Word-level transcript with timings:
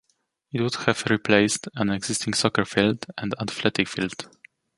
It 0.51 0.59
would 0.61 0.73
have 0.87 1.03
replaced 1.11 1.67
an 1.75 1.91
existing 1.91 2.33
soccer 2.33 2.65
field 2.65 3.05
and 3.19 3.35
athletic 3.39 3.87
field. 3.87 4.25